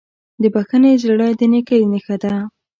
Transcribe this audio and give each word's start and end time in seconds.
د 0.41 0.43
بښنې 0.53 0.91
زړه 1.03 1.27
د 1.39 1.41
نیکۍ 1.51 1.81
نښه 1.91 2.15
ده. 2.23 2.33